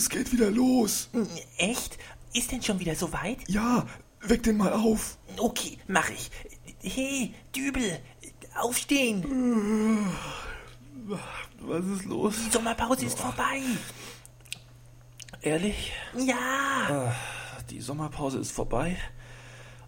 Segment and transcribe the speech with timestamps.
[0.00, 1.10] es geht wieder los.
[1.58, 1.98] Echt?
[2.32, 3.38] Ist denn schon wieder so weit?
[3.48, 3.86] Ja,
[4.22, 5.18] weck den mal auf.
[5.36, 6.30] Okay, mach ich.
[6.82, 7.98] Hey, Dübel,
[8.58, 10.08] aufstehen.
[11.60, 12.34] Was ist los?
[12.46, 13.60] Die Sommerpause ist vorbei.
[15.42, 15.92] Ehrlich?
[16.16, 17.14] Ja.
[17.68, 18.96] Die Sommerpause ist vorbei.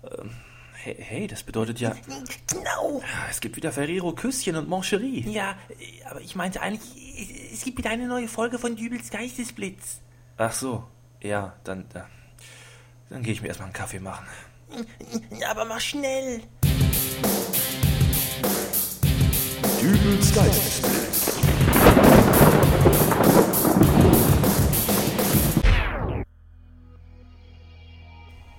[0.04, 0.30] Ähm,
[0.74, 1.94] hey, hey, das bedeutet ja,
[2.48, 3.02] Genau.
[3.30, 5.20] es gibt wieder Ferrero Küsschen und Mancherie.
[5.30, 5.56] Ja,
[6.10, 10.00] aber ich meinte eigentlich, es gibt wieder eine neue Folge von Dübels Geistesblitz.
[10.38, 10.84] Ach so,
[11.20, 12.00] ja, dann, äh,
[13.10, 14.26] dann gehe ich mir erstmal einen Kaffee machen.
[15.50, 16.40] Aber mach schnell.
[19.80, 21.38] Dübels Geistesblitz.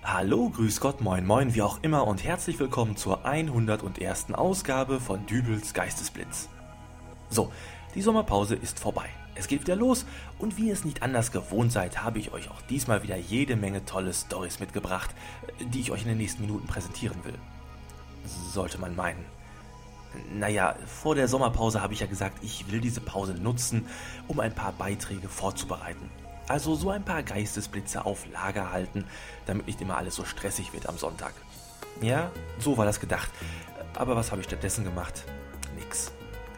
[0.03, 4.33] Hallo, grüß Gott, moin moin, wie auch immer und herzlich willkommen zur 101.
[4.35, 6.49] Ausgabe von Dübels Geistesblitz.
[7.30, 7.52] So,
[7.95, 9.09] die Sommerpause ist vorbei.
[9.35, 10.05] Es geht wieder los
[10.37, 13.55] und wie ihr es nicht anders gewohnt seid, habe ich euch auch diesmal wieder jede
[13.55, 15.09] Menge tolle Stories mitgebracht,
[15.59, 17.38] die ich euch in den nächsten Minuten präsentieren will.
[18.25, 19.25] Sollte man meinen.
[20.31, 23.88] Naja, vor der Sommerpause habe ich ja gesagt, ich will diese Pause nutzen,
[24.27, 26.09] um ein paar Beiträge vorzubereiten.
[26.47, 29.05] Also so ein paar Geistesblitze auf Lager halten,
[29.45, 31.33] damit nicht immer alles so stressig wird am Sonntag.
[32.02, 33.31] Ja, so war das gedacht.
[33.95, 35.23] Aber was habe ich stattdessen gemacht?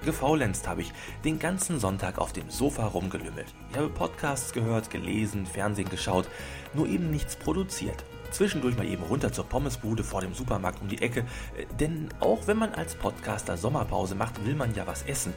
[0.06, 3.48] Gefaulenzt habe ich den ganzen Sonntag auf dem Sofa rumgelümmelt.
[3.72, 6.30] Ich habe Podcasts gehört, gelesen, Fernsehen geschaut,
[6.76, 8.06] nur eben nichts produziert.
[8.30, 11.22] Zwischendurch mal eben runter zur Pommesbude vor dem Supermarkt um die Ecke,
[11.58, 15.34] äh, denn auch wenn man als Podcaster Sommerpause macht, will man ja was essen.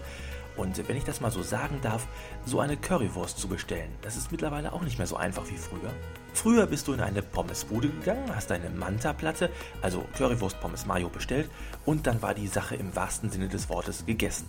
[0.59, 2.07] Und wenn ich das mal so sagen darf,
[2.45, 5.93] so eine Currywurst zu bestellen, das ist mittlerweile auch nicht mehr so einfach wie früher.
[6.35, 11.49] Früher bist du in eine Pommesbude gegangen, hast eine Manta-Platte, also Currywurst Pommes Mayo bestellt
[11.87, 14.47] und dann war die Sache im wahrsten Sinne des Wortes gegessen.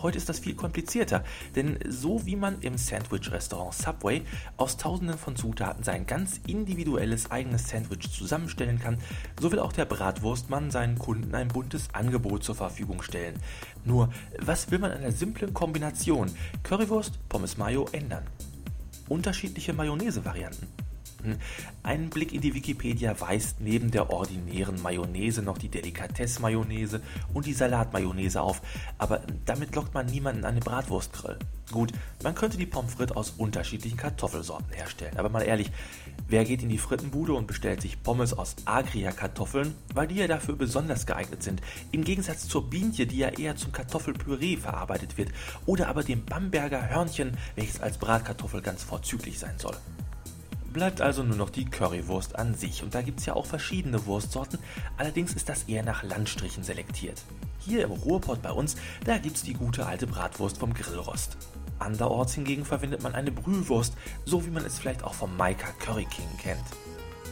[0.00, 1.24] Heute ist das viel komplizierter,
[1.56, 4.22] denn so wie man im Sandwich-Restaurant Subway
[4.56, 8.98] aus tausenden von Zutaten sein ganz individuelles eigenes Sandwich zusammenstellen kann,
[9.40, 13.34] so will auch der Bratwurstmann seinen Kunden ein buntes Angebot zur Verfügung stellen.
[13.84, 16.30] Nur, was will man an der simplen Kombination
[16.62, 18.24] Currywurst, Pommes Mayo ändern?
[19.08, 20.87] Unterschiedliche Mayonnaise-Varianten.
[21.82, 27.00] Ein Blick in die Wikipedia weist neben der ordinären Mayonnaise noch die Delikatesse-Mayonnaise
[27.34, 28.62] und die Salat-Mayonnaise auf,
[28.98, 31.38] aber damit lockt man niemanden an den Bratwurstgrill.
[31.72, 31.92] Gut,
[32.22, 35.70] man könnte die Pommes frites aus unterschiedlichen Kartoffelsorten herstellen, aber mal ehrlich,
[36.28, 40.56] wer geht in die Frittenbude und bestellt sich Pommes aus Agria-Kartoffeln, weil die ja dafür
[40.56, 45.30] besonders geeignet sind, im Gegensatz zur Bienche, die ja eher zum Kartoffelpüree verarbeitet wird,
[45.66, 49.76] oder aber dem Bamberger Hörnchen, welches als Bratkartoffel ganz vorzüglich sein soll.
[50.72, 52.82] Bleibt also nur noch die Currywurst an sich.
[52.82, 54.58] Und da gibt es ja auch verschiedene Wurstsorten,
[54.96, 57.22] allerdings ist das eher nach Landstrichen selektiert.
[57.58, 61.36] Hier im Ruhrpott bei uns, da gibt es die gute alte Bratwurst vom Grillrost.
[61.78, 66.04] Anderorts hingegen verwendet man eine Brühwurst, so wie man es vielleicht auch vom Maika Curry
[66.04, 66.64] King kennt.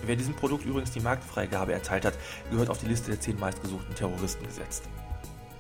[0.05, 2.15] Wer diesem Produkt übrigens die Marktfreigabe erteilt hat,
[2.51, 4.85] gehört auf die Liste der 10 meistgesuchten Terroristen gesetzt.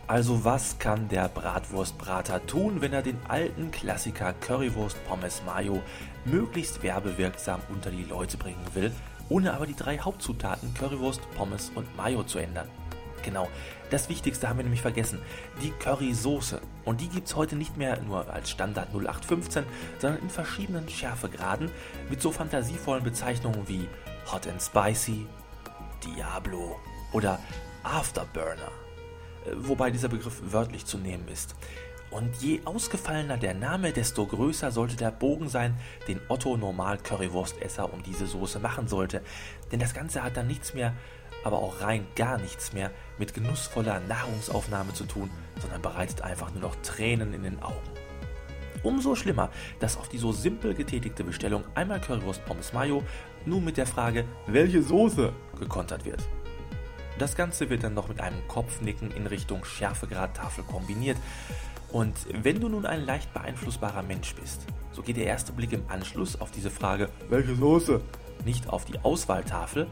[0.08, 5.82] Also was kann der Bratwurstbrater tun, wenn er den alten Klassiker Currywurst Pommes Mayo
[6.24, 8.92] möglichst werbewirksam unter die Leute bringen will,
[9.28, 12.68] ohne aber die drei Hauptzutaten Currywurst, Pommes und Mayo zu ändern?
[13.24, 13.48] Genau,
[13.90, 15.18] das Wichtigste haben wir nämlich vergessen,
[15.60, 16.60] die Currysoße.
[16.84, 19.64] Und die gibt's heute nicht mehr nur als Standard 0815,
[19.98, 21.68] sondern in verschiedenen Schärfegraden
[22.08, 23.88] mit so fantasievollen Bezeichnungen wie
[24.30, 25.26] Hot and Spicy,
[26.04, 26.78] Diablo
[27.12, 27.40] oder
[27.82, 28.70] Afterburner
[29.54, 31.54] wobei dieser Begriff wörtlich zu nehmen ist.
[32.10, 35.76] Und je ausgefallener der Name, desto größer sollte der Bogen sein,
[36.08, 39.22] den Otto Normal Currywurstesser um diese Soße machen sollte.
[39.72, 40.94] Denn das Ganze hat dann nichts mehr,
[41.44, 45.30] aber auch rein gar nichts mehr mit genussvoller Nahrungsaufnahme zu tun,
[45.60, 47.90] sondern bereitet einfach nur noch Tränen in den Augen.
[48.82, 53.02] Umso schlimmer, dass auf die so simpel getätigte Bestellung einmal Currywurst Pommes Mayo
[53.44, 56.22] nun mit der Frage, welche Soße gekontert wird.
[57.18, 61.16] Das Ganze wird dann noch mit einem Kopfnicken in Richtung Schärfegradtafel kombiniert.
[61.90, 65.84] Und wenn du nun ein leicht beeinflussbarer Mensch bist, so geht der erste Blick im
[65.88, 68.02] Anschluss auf diese Frage, welche Soße,
[68.44, 69.86] nicht auf die Auswahltafel,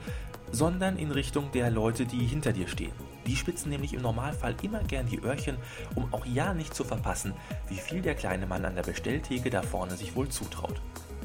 [0.53, 2.93] sondern in Richtung der Leute, die hinter dir stehen.
[3.27, 5.57] Die spitzen nämlich im Normalfall immer gern die Öhrchen,
[5.95, 7.33] um auch ja nicht zu verpassen,
[7.69, 10.81] wie viel der kleine Mann an der Bestelltheke da vorne sich wohl zutraut.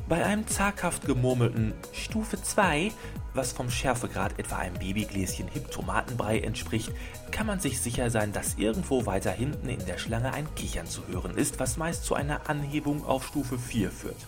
[0.08, 2.92] Bei einem zaghaft gemurmelten Stufe 2,
[3.40, 6.92] was vom Schärfegrad etwa einem Babygläschen Hip Tomatenbrei entspricht,
[7.32, 11.08] kann man sich sicher sein, dass irgendwo weiter hinten in der Schlange ein Kichern zu
[11.08, 14.28] hören ist, was meist zu einer Anhebung auf Stufe 4 führt.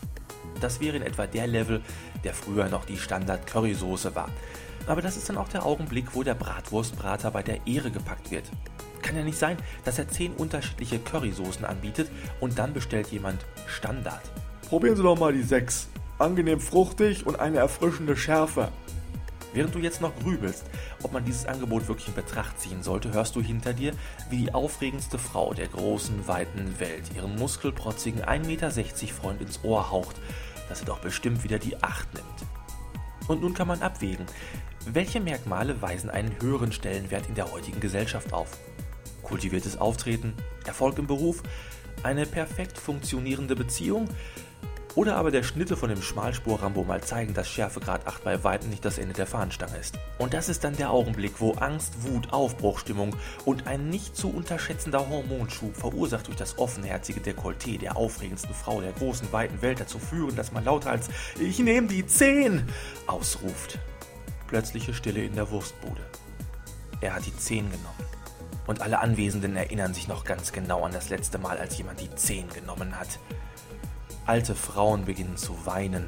[0.61, 1.81] Das wäre in etwa der Level,
[2.23, 4.29] der früher noch die Standard Currysoße war.
[4.87, 8.45] Aber das ist dann auch der Augenblick, wo der Bratwurstbrater bei der Ehre gepackt wird.
[9.01, 12.09] Kann ja nicht sein, dass er 10 unterschiedliche Currysoßen anbietet
[12.39, 14.21] und dann bestellt jemand Standard.
[14.69, 15.89] Probieren Sie doch mal die 6.
[16.17, 18.71] angenehm fruchtig und eine erfrischende Schärfe.
[19.53, 20.65] Während du jetzt noch grübelst,
[21.03, 23.93] ob man dieses Angebot wirklich in Betracht ziehen sollte, hörst du hinter dir,
[24.29, 28.71] wie die aufregendste Frau der großen, weiten Welt ihren muskelprotzigen 1,60 Meter
[29.13, 30.15] Freund ins Ohr haucht,
[30.69, 32.27] dass er doch bestimmt wieder die Acht nimmt.
[33.27, 34.25] Und nun kann man abwägen,
[34.85, 38.57] welche Merkmale weisen einen höheren Stellenwert in der heutigen Gesellschaft auf?
[39.21, 40.33] Kultiviertes Auftreten,
[40.65, 41.43] Erfolg im Beruf,
[42.03, 44.07] eine perfekt funktionierende Beziehung
[44.95, 48.83] oder aber der Schnitte von dem Schmalspur-Rambo mal zeigen, dass Schärfegrad 8 bei Weitem nicht
[48.83, 49.97] das Ende der Fahnenstange ist.
[50.17, 53.15] Und das ist dann der Augenblick, wo Angst, Wut, Aufbruchstimmung
[53.45, 58.91] und ein nicht zu unterschätzender Hormonschub, verursacht durch das offenherzige Dekolleté der aufregendsten Frau der
[58.91, 61.09] großen, weiten Welt dazu führen, dass man lauter als
[61.39, 62.67] Ich nehme die 10
[63.07, 63.79] ausruft.
[64.47, 66.01] Plötzliche Stille in der Wurstbude.
[66.99, 68.11] Er hat die 10 genommen.
[68.67, 72.13] Und alle Anwesenden erinnern sich noch ganz genau an das letzte Mal, als jemand die
[72.13, 73.19] 10 genommen hat.
[74.25, 76.05] Alte Frauen beginnen zu weinen.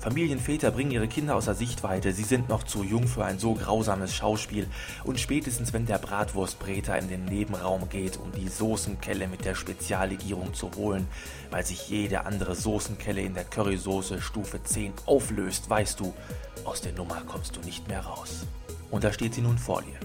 [0.00, 4.14] Familienväter bringen ihre Kinder außer Sichtweite, sie sind noch zu jung für ein so grausames
[4.14, 4.68] Schauspiel.
[5.04, 10.54] Und spätestens wenn der Bratwurstbräter in den Nebenraum geht, um die Soßenkelle mit der Speziallegierung
[10.54, 11.08] zu holen,
[11.50, 16.14] weil sich jede andere Soßenkelle in der Currysoße Stufe 10 auflöst, weißt du,
[16.64, 18.46] aus der Nummer kommst du nicht mehr raus.
[18.90, 19.98] Und da steht sie nun vor dir.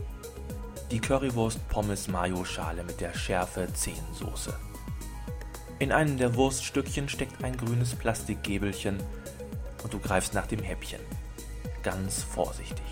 [0.90, 4.71] Die Currywurst Pommes Mayo Schale mit der Schärfe 10 Soße.
[5.82, 9.02] In einem der Wurststückchen steckt ein grünes Plastikgäbelchen
[9.82, 11.00] und du greifst nach dem Häppchen.
[11.82, 12.86] Ganz vorsichtig.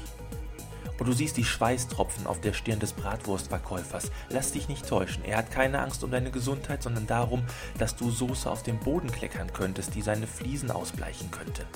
[0.97, 4.09] Und du siehst die Schweißtropfen auf der Stirn des Bratwurstverkäufers.
[4.29, 5.23] Lass dich nicht täuschen.
[5.23, 7.43] Er hat keine Angst um deine Gesundheit, sondern darum,
[7.77, 11.67] dass du Soße auf dem Boden kleckern könntest, die seine Fliesen ausbleichen könnte.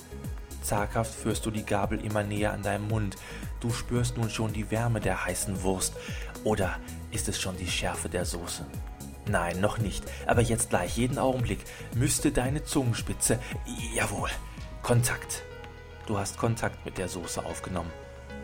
[0.64, 3.18] Zaghaft führst du die Gabel immer näher an deinem Mund.
[3.60, 5.94] Du spürst nun schon die Wärme der heißen Wurst.
[6.44, 6.80] Oder
[7.12, 8.66] ist es schon die Schärfe der Soße?
[9.26, 10.04] Nein, noch nicht.
[10.28, 11.60] Aber jetzt gleich, jeden Augenblick,
[11.96, 13.40] müsste deine Zungenspitze.
[13.96, 14.30] Jawohl.
[14.82, 15.44] Kontakt.
[16.08, 17.92] Du hast Kontakt mit der Soße aufgenommen.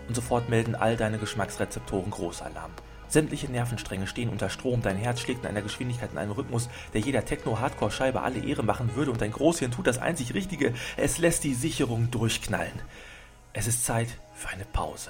[0.08, 2.72] Und sofort melden all deine Geschmacksrezeptoren Großalarm.
[3.10, 7.02] Sämtliche Nervenstränge stehen unter Strom, dein Herz schlägt in einer Geschwindigkeit in einem Rhythmus, der
[7.02, 11.44] jeder Techno-Hardcore-Scheibe alle Ehre machen würde und dein Großhirn tut das einzig Richtige, es lässt
[11.44, 12.82] die Sicherung durchknallen.
[13.52, 15.10] Es ist Zeit für eine Pause.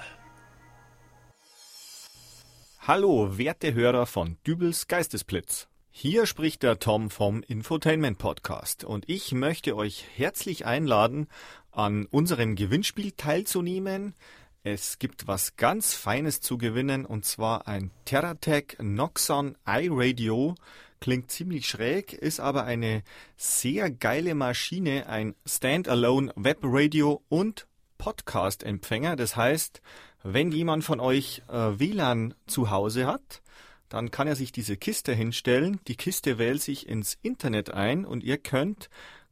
[2.91, 5.68] Hallo, werte Hörer von Dübels Geistesblitz.
[5.91, 11.27] Hier spricht der Tom vom Infotainment Podcast und ich möchte euch herzlich einladen,
[11.69, 14.15] an unserem Gewinnspiel teilzunehmen.
[14.63, 20.56] Es gibt was ganz Feines zu gewinnen und zwar ein TerraTech Noxon iRadio.
[21.00, 23.03] Klingt ziemlich schräg, ist aber eine
[23.38, 27.68] sehr geile Maschine, ein Standalone Webradio und
[27.99, 29.15] Podcast-Empfänger.
[29.15, 29.83] Das heißt,
[30.23, 33.43] wenn jemand von euch äh, WLAN zu Hause hat,
[33.89, 35.79] dann kann er sich diese Kiste hinstellen.
[35.87, 38.89] Die Kiste wählt sich ins Internet ein und ihr könnt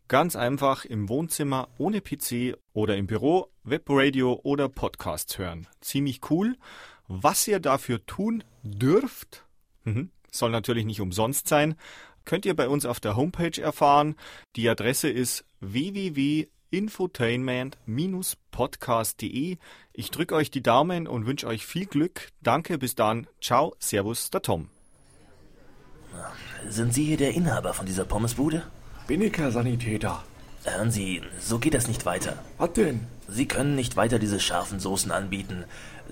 [0.08, 5.68] ganz einfach im Wohnzimmer ohne PC oder im Büro Webradio oder Podcasts hören.
[5.82, 6.56] Ziemlich cool.
[7.08, 9.46] Was ihr dafür tun dürft,
[9.84, 11.76] mhm, soll natürlich nicht umsonst sein,
[12.26, 14.16] könnt ihr bei uns auf der Homepage erfahren.
[14.56, 19.58] Die Adresse ist www infotainment-podcast.de.
[19.94, 22.30] Ich drücke euch die Daumen und wünsche euch viel Glück.
[22.42, 23.28] Danke, bis dann.
[23.42, 24.70] Ciao, Servus, der Tom.
[26.68, 28.64] Sind Sie hier der Inhaber von dieser Pommesbude?
[29.08, 30.24] Bin ich, Herr Sanitäter.
[30.68, 32.34] Hören Sie, so geht das nicht weiter.
[32.58, 33.08] Was denn?
[33.30, 35.64] Sie können nicht weiter diese scharfen Soßen anbieten.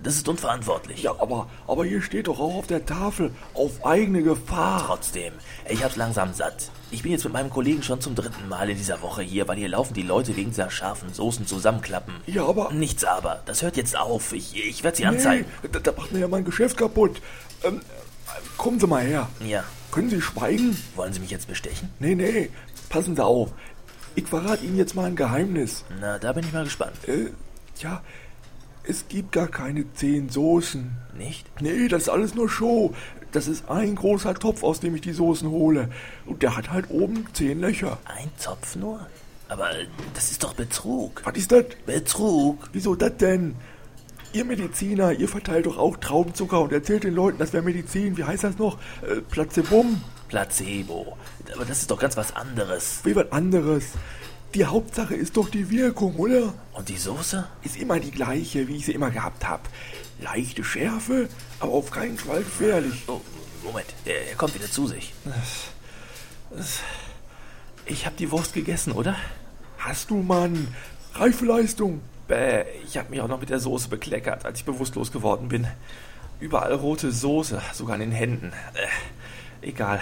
[0.02, 1.04] Das ist unverantwortlich.
[1.04, 4.84] Ja, aber, aber hier steht doch auch auf der Tafel, auf eigene Gefahr.
[4.86, 5.34] Trotzdem,
[5.70, 6.72] ich hab's langsam satt.
[6.90, 9.58] Ich bin jetzt mit meinem Kollegen schon zum dritten Mal in dieser Woche hier, weil
[9.58, 12.16] hier laufen die Leute wegen dieser scharfen Soßen zusammenklappen.
[12.26, 12.72] Ja, aber...
[12.72, 13.42] Nichts aber.
[13.46, 14.32] Das hört jetzt auf.
[14.32, 15.46] Ich, ich werde Sie anzeigen.
[15.64, 17.22] Nee, da, da macht mir ja mein Geschäft kaputt.
[17.64, 17.82] Ähm,
[18.58, 19.28] kommen Sie mal her.
[19.46, 19.66] Ja.
[19.92, 20.78] Können Sie schweigen?
[20.96, 21.90] Wollen Sie mich jetzt bestechen?
[22.00, 22.50] Nee, nee.
[22.90, 23.52] Passen Sie auf.
[24.16, 25.84] Ich verrate Ihnen jetzt mal ein Geheimnis.
[26.00, 26.96] Na, da bin ich mal gespannt.
[27.08, 27.32] Äh,
[27.80, 28.02] ja,
[28.84, 30.90] es gibt gar keine zehn Soßen.
[31.18, 31.46] Nicht?
[31.62, 32.94] Nee, das ist alles nur Show.
[33.34, 35.90] Das ist ein großer Topf, aus dem ich die Soßen hole.
[36.26, 37.98] Und der hat halt oben zehn Löcher.
[38.06, 39.06] Ein Topf nur?
[39.50, 39.70] Aber
[40.14, 41.22] das ist doch Betrug.
[41.26, 41.66] Was ist das?
[41.86, 42.70] Betrug.
[42.72, 43.56] Wieso das denn?
[44.36, 48.18] Ihr Mediziner, ihr verteilt doch auch Traubenzucker und erzählt den Leuten, das wäre Medizin.
[48.18, 48.78] Wie heißt das noch?
[49.02, 50.02] Äh, Placebum?
[50.28, 51.18] Placebo.
[51.54, 53.00] Aber das ist doch ganz was anderes.
[53.06, 53.86] Wie was anderes?
[54.54, 56.54] Die Hauptsache ist doch die Wirkung, oder?
[56.74, 57.48] Und die Soße?
[57.64, 59.64] Ist immer die gleiche, wie ich sie immer gehabt habe.
[60.20, 61.30] Leichte Schärfe,
[61.62, 63.06] aber auf keinen Fall gefährlich.
[63.08, 63.22] Oh,
[63.64, 65.14] Moment, er, er kommt wieder zu sich.
[67.86, 69.16] Ich hab die Wurst gegessen, oder?
[69.78, 70.68] Hast du, Mann.
[71.14, 72.02] Reife Leistung.
[72.28, 75.68] Bäh, ich hab mich auch noch mit der Soße bekleckert, als ich bewusstlos geworden bin.
[76.40, 78.52] Überall rote Soße, sogar an den Händen.
[79.62, 80.02] Äh, egal.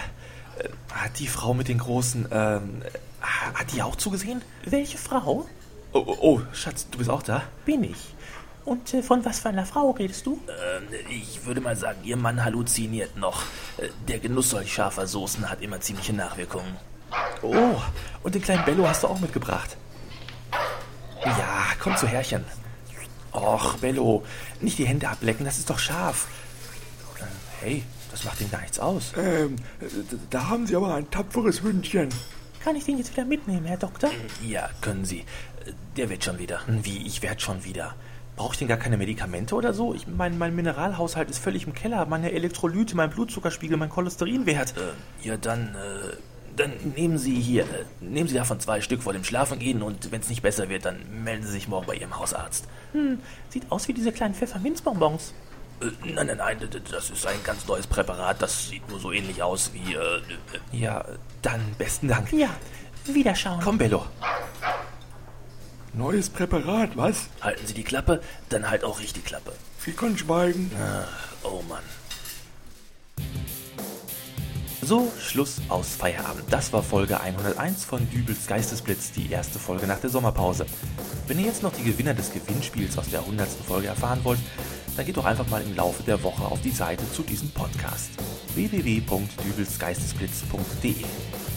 [0.58, 2.82] Äh, hat die Frau mit den großen, ähm,
[3.22, 4.42] hat die auch zugesehen?
[4.66, 5.48] Welche Frau?
[5.92, 7.44] Oh, oh, oh, Schatz, du bist auch da?
[7.66, 8.16] Bin ich.
[8.66, 10.40] Und äh, von was für einer Frau redest du?
[10.48, 13.44] Ähm, ich würde mal sagen, Ihr Mann halluziniert noch.
[13.78, 16.78] Äh, Der Genuss solch scharfer Soßen hat immer ziemliche Nachwirkungen.
[17.42, 17.76] Oh,
[18.24, 19.78] und den kleinen Bello hast du auch mitgebracht.
[21.26, 22.44] Ja, komm zu Herrchen.
[23.34, 24.24] Och, Bello,
[24.62, 26.28] nicht die Hände ablecken, das ist doch scharf.
[27.20, 27.24] Äh,
[27.62, 29.14] Hey, das macht ihm gar nichts aus.
[29.18, 29.56] Ähm,
[30.30, 32.10] da haben Sie aber ein tapferes Hündchen.
[32.64, 34.10] Kann ich den jetzt wieder mitnehmen, Herr Doktor?
[34.46, 35.20] Ja, können Sie.
[35.20, 36.60] Äh, Der wird schon wieder.
[36.68, 37.96] Wie, ich werd schon wieder.
[38.36, 39.94] Brauche ich denn gar keine Medikamente oder so?
[39.94, 42.06] Ich mein, mein Mineralhaushalt ist völlig im Keller.
[42.06, 44.74] Meine Elektrolyte, mein Blutzuckerspiegel, mein Cholesterinwert.
[44.78, 46.18] Äh, ja, dann, äh,
[46.56, 50.22] dann nehmen Sie hier, äh, nehmen Sie davon zwei Stück vor dem Schlafengehen und wenn
[50.22, 52.66] es nicht besser wird, dann melden Sie sich morgen bei Ihrem Hausarzt.
[52.92, 53.20] Hm,
[53.50, 55.34] sieht aus wie diese kleinen Pfefferminzbonbons.
[55.82, 56.58] Äh, nein, nein, nein,
[56.92, 60.22] das ist ein ganz neues Präparat, das sieht nur so ähnlich aus wie, äh, äh,
[60.72, 61.06] Ja,
[61.42, 62.32] dann besten Dank.
[62.32, 62.50] Ja,
[63.06, 63.62] wiederschauen.
[63.64, 64.06] Komm, Bello.
[65.94, 67.30] Neues Präparat, was?
[67.42, 69.54] halten Sie die Klappe, dann halt auch ich die Klappe.
[69.80, 70.72] Sie können schweigen.
[71.44, 71.84] Oh Mann.
[74.86, 76.44] So, Schluss aus Feierabend.
[76.50, 80.66] Das war Folge 101 von Dübels Geistesblitz, die erste Folge nach der Sommerpause.
[81.26, 83.48] Wenn ihr jetzt noch die Gewinner des Gewinnspiels aus der 100.
[83.66, 84.40] Folge erfahren wollt,
[84.98, 88.10] dann geht doch einfach mal im Laufe der Woche auf die Seite zu diesem Podcast.
[88.56, 91.06] www.dübelsgeistesblitz.de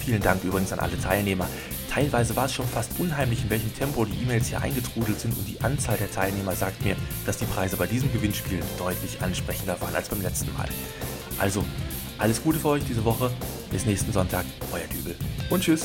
[0.05, 1.49] Vielen Dank übrigens an alle Teilnehmer.
[1.91, 5.49] Teilweise war es schon fast unheimlich, in welchem Tempo die E-Mails hier eingetrudelt sind und
[5.49, 9.97] die Anzahl der Teilnehmer sagt mir, dass die Preise bei diesem Gewinnspiel deutlich ansprechender waren
[9.97, 10.69] als beim letzten Mal.
[11.39, 11.65] Also,
[12.19, 13.31] alles Gute für euch diese Woche.
[13.71, 15.17] Bis nächsten Sonntag, euer Dübel.
[15.51, 15.83] Und tschüss.